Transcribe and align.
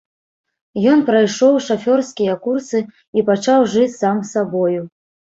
Ён 0.91 1.01
прайшоў 1.09 1.57
шафёрскія 1.65 2.33
курсы 2.45 2.79
і 3.19 3.25
пачаў 3.27 3.67
жыць 3.75 3.93
сам 3.99 4.23
сабою. 4.31 4.81